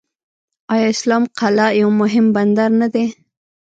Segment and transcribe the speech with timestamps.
[0.73, 3.05] آیا اسلام قلعه یو مهم بندر نه دی؟